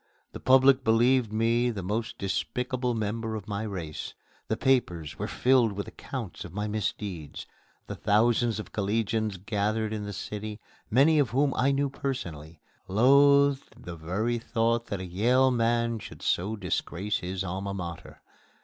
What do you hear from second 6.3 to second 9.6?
of my misdeeds. The thousands of collegians